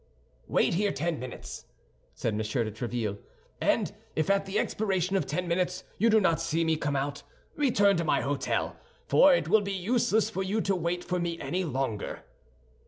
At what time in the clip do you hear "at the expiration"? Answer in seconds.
4.31-5.15